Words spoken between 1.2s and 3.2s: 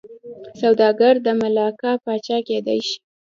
د ملاکا پاچا کېدای شي.